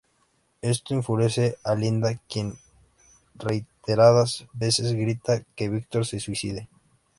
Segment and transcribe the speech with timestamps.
[0.63, 2.57] Esto enfurece a Linda, quien
[3.35, 6.67] reiteradas veces grita que Victor se suicide.